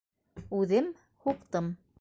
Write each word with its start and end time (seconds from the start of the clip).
Үҙем 0.61 0.89
һуҡтым. 1.27 1.73